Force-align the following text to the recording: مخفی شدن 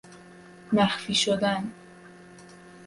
مخفی 0.73 1.13
شدن 1.13 1.71